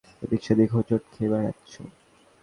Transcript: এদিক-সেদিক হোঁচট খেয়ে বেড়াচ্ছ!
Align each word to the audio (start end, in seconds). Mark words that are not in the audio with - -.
এদিক-সেদিক 0.23 0.69
হোঁচট 0.75 1.03
খেয়ে 1.11 1.31
বেড়াচ্ছ! 1.31 1.73